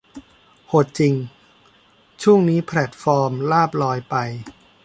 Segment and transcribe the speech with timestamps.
[0.67, 1.13] โหดจริง
[2.21, 4.15] ช่วงนี้แพลตฟอร์มลาภลอยไป